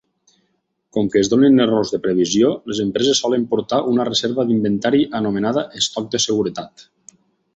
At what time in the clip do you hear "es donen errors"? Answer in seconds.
1.23-1.91